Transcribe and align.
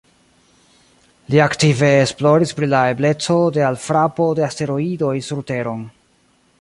Li 1.33 1.41
aktive 1.43 1.89
esploris 2.05 2.55
pri 2.59 2.69
la 2.71 2.79
ebleco 2.95 3.37
de 3.59 3.65
alfrapo 3.67 4.31
de 4.41 4.47
asteroidoj 4.49 5.15
sur 5.29 5.45
Teron. 5.53 5.89